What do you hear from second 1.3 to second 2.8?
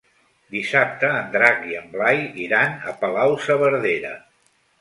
Drac i en Blai iran